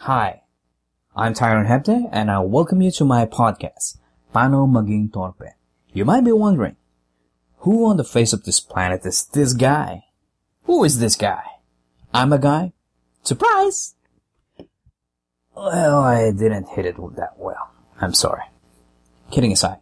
Hi, 0.00 0.42
I'm 1.16 1.34
Tyron 1.34 1.66
Hepte 1.66 2.08
and 2.12 2.30
I 2.30 2.38
welcome 2.38 2.80
you 2.80 2.92
to 2.92 3.04
my 3.04 3.26
podcast, 3.26 3.96
Paano 4.32 4.68
Maging 4.70 5.10
Torpe. 5.10 5.54
You 5.92 6.04
might 6.04 6.22
be 6.22 6.30
wondering, 6.30 6.76
who 7.60 7.86
on 7.86 7.96
the 7.96 8.04
face 8.04 8.32
of 8.32 8.44
this 8.44 8.60
planet 8.60 9.04
is 9.04 9.24
this 9.24 9.52
guy? 9.52 10.04
Who 10.64 10.84
is 10.84 11.00
this 11.00 11.16
guy? 11.16 11.42
I'm 12.14 12.32
a 12.32 12.38
guy? 12.38 12.72
Surprise! 13.24 13.94
Well, 15.56 15.98
I 15.98 16.30
didn't 16.30 16.68
hit 16.68 16.86
it 16.86 16.96
that 17.16 17.34
well. 17.38 17.72
I'm 18.00 18.14
sorry. 18.14 18.44
Kidding 19.32 19.50
aside, 19.50 19.78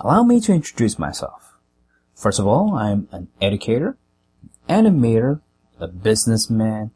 allow 0.00 0.22
me 0.22 0.40
to 0.40 0.52
introduce 0.52 0.98
myself. 0.98 1.56
First 2.14 2.40
of 2.40 2.46
all, 2.46 2.74
I'm 2.74 3.08
an 3.12 3.28
educator, 3.40 3.96
animator, 4.68 5.40
a 5.78 5.86
businessman, 5.86 6.90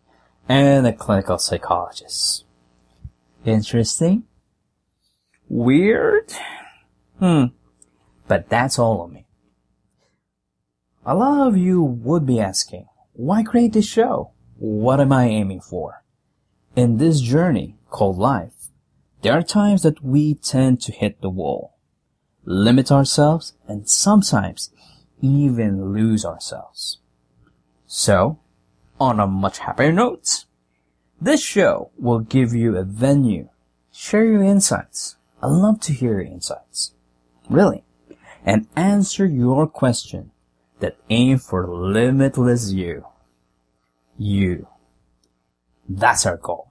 and 0.49 0.87
a 0.87 0.93
clinical 0.93 1.39
psychologist. 1.39 2.45
Interesting? 3.45 4.25
Weird? 5.49 6.33
Hmm. 7.19 7.45
But 8.29 8.49
that's 8.49 8.79
all 8.79 9.05
of 9.05 9.13
me. 9.13 9.27
A 11.05 11.15
lot 11.15 11.49
of 11.49 11.57
you 11.57 11.83
would 11.83 12.27
be 12.27 12.39
asking, 12.39 12.87
why 13.15 13.43
create 13.43 13.73
this 13.73 13.87
show? 13.87 14.31
What 14.59 15.01
am 15.01 15.13
I 15.13 15.27
aiming 15.27 15.63
for? 15.63 16.03
In 16.77 16.99
this 16.99 17.21
journey 17.21 17.77
called 17.89 18.19
life, 18.19 18.69
there 19.23 19.33
are 19.33 19.43
times 19.43 19.83
that 19.83 20.03
we 20.03 20.35
tend 20.35 20.81
to 20.83 20.93
hit 20.93 21.21
the 21.21 21.31
wall, 21.31 21.77
limit 22.45 22.93
ourselves, 22.93 23.55
and 23.67 23.89
sometimes 23.89 24.71
even 25.21 25.93
lose 25.93 26.25
ourselves. 26.25 26.99
So, 27.87 28.39
on 29.01 29.19
a 29.19 29.27
much 29.27 29.59
happier 29.59 29.91
note, 29.91 30.45
this 31.21 31.43
show 31.43 31.91
will 31.99 32.21
give 32.21 32.55
you 32.55 32.77
a 32.77 32.85
venue, 32.85 33.49
share 33.91 34.25
your 34.25 34.43
insights. 34.43 35.17
I 35.43 35.47
love 35.49 35.81
to 35.81 35.93
hear 35.93 36.21
your 36.21 36.33
insights. 36.33 36.93
Really. 37.49 37.83
And 38.45 38.69
answer 38.77 39.27
your 39.27 39.67
question 39.67 40.31
that 40.81 40.97
aim 41.09 41.39
for 41.39 41.67
limitless 41.67 42.73
you. 42.73 43.05
You. 44.19 44.69
That's 45.89 46.27
our 46.27 46.37
goal. 46.37 46.69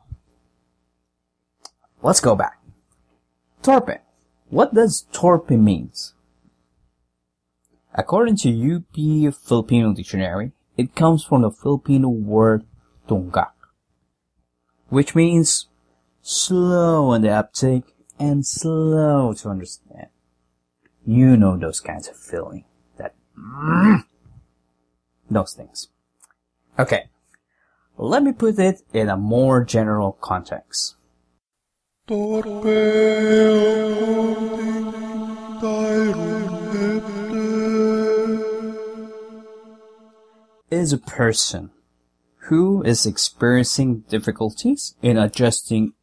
Let's 2.01 2.21
go 2.21 2.35
back. 2.35 2.59
Torpe. 3.61 3.99
What 4.49 4.73
does 4.73 5.05
torpe 5.11 5.51
means? 5.51 6.13
According 7.93 8.37
to 8.37 8.75
UP 8.77 9.33
Filipino 9.35 9.93
Dictionary, 9.93 10.53
it 10.79 10.95
comes 10.95 11.25
from 11.25 11.41
the 11.41 11.51
Filipino 11.51 12.07
word 12.07 12.63
tunggak, 13.05 13.51
which 14.87 15.13
means 15.13 15.67
slow 16.21 17.09
on 17.09 17.21
the 17.21 17.29
uptake 17.29 17.83
and 18.17 18.45
slow 18.45 19.33
to 19.33 19.49
understand. 19.49 20.07
You 21.05 21.35
know 21.35 21.57
those 21.57 21.81
kinds 21.81 22.07
of 22.07 22.15
feeling 22.15 22.63
that 22.97 23.13
those 25.29 25.53
things. 25.53 25.89
Okay. 26.77 27.09
Let 27.97 28.23
me 28.23 28.31
put 28.31 28.57
it 28.57 28.81
in 28.93 29.09
a 29.09 29.17
more 29.17 29.65
general 29.65 30.13
context. 30.13 30.95
Is 40.71 40.93
a 40.93 40.99
person 40.99 41.71
who 42.49 42.83
is 42.83 43.07
experiencing 43.07 44.01
difficulties 44.01 44.95
in 45.01 45.17
adjusting 45.17 45.93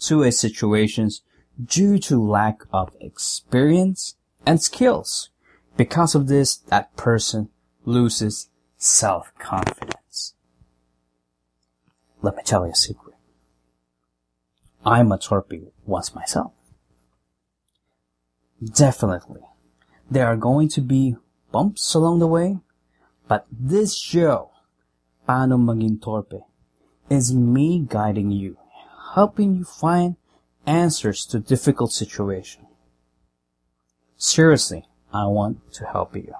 to 0.00 0.22
a 0.22 0.32
situations 0.32 1.20
due 1.62 1.98
to 1.98 2.22
lack 2.22 2.62
of 2.72 2.94
experience 2.98 4.16
and 4.46 4.62
skills. 4.62 5.28
Because 5.76 6.14
of 6.14 6.28
this, 6.28 6.56
that 6.56 6.96
person 6.96 7.50
loses 7.84 8.48
self-confidence. 8.78 10.34
Let 12.22 12.36
me 12.36 12.42
tell 12.42 12.64
you 12.64 12.72
a 12.72 12.74
secret. 12.74 13.16
I'm 14.84 15.12
a 15.12 15.18
torpe 15.18 15.72
once 15.84 16.14
myself. 16.14 16.52
Definitely. 18.64 19.42
There 20.10 20.26
are 20.26 20.36
going 20.36 20.68
to 20.70 20.80
be 20.80 21.16
bumps 21.52 21.94
along 21.94 22.20
the 22.20 22.26
way, 22.26 22.60
but 23.28 23.46
this 23.50 23.96
show, 23.96 24.50
Paano 25.28 25.58
Maging 25.58 25.98
Torpe, 25.98 26.42
is 27.08 27.34
me 27.34 27.84
guiding 27.86 28.30
you, 28.30 28.56
helping 29.14 29.54
you 29.56 29.64
find 29.64 30.16
answers 30.66 31.24
to 31.26 31.38
difficult 31.38 31.92
situations. 31.92 32.66
Seriously, 34.16 34.86
I 35.12 35.26
want 35.26 35.72
to 35.74 35.86
help 35.86 36.16
you. 36.16 36.34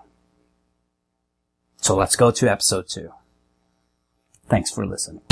So 1.77 1.95
let's 1.97 2.17
go 2.17 2.31
to 2.31 2.51
episode 2.51 2.89
2. 2.89 3.13
Thanks 4.49 4.71
for 4.71 4.87
listening. 4.87 5.23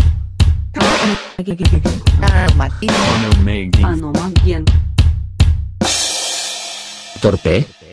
Torpe? 7.20 7.83